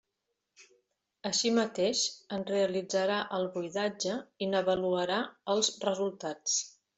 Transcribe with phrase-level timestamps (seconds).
[1.29, 2.01] Així mateix
[2.37, 5.19] en realitzarà el buidatge i n'avaluarà
[5.57, 6.59] els resultats.